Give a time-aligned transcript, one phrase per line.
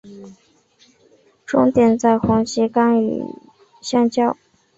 [1.45, 3.23] 终点在红旗岗与
[3.83, 4.35] 相交。